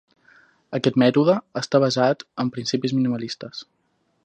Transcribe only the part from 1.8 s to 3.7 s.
basat en principis minimalistes.